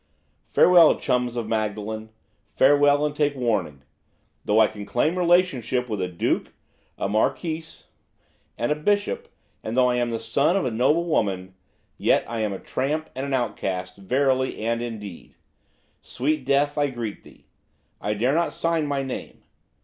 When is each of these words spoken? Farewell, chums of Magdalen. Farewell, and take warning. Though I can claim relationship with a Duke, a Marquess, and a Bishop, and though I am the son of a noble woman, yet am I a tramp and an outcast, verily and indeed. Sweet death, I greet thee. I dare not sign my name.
Farewell, 0.47 0.95
chums 0.95 1.35
of 1.35 1.47
Magdalen. 1.47 2.09
Farewell, 2.55 3.05
and 3.05 3.15
take 3.15 3.35
warning. 3.35 3.83
Though 4.43 4.59
I 4.59 4.65
can 4.65 4.83
claim 4.83 5.15
relationship 5.15 5.87
with 5.87 6.01
a 6.01 6.07
Duke, 6.07 6.53
a 6.97 7.07
Marquess, 7.07 7.85
and 8.57 8.71
a 8.71 8.75
Bishop, 8.75 9.27
and 9.63 9.77
though 9.77 9.91
I 9.91 9.97
am 9.97 10.09
the 10.09 10.19
son 10.19 10.57
of 10.57 10.65
a 10.65 10.71
noble 10.71 11.05
woman, 11.05 11.53
yet 11.99 12.25
am 12.27 12.31
I 12.51 12.55
a 12.55 12.59
tramp 12.59 13.11
and 13.13 13.27
an 13.27 13.33
outcast, 13.35 13.95
verily 13.97 14.65
and 14.65 14.81
indeed. 14.81 15.35
Sweet 16.01 16.45
death, 16.47 16.79
I 16.79 16.89
greet 16.89 17.21
thee. 17.23 17.45
I 18.01 18.15
dare 18.15 18.33
not 18.33 18.53
sign 18.53 18.87
my 18.87 19.03
name. 19.03 19.43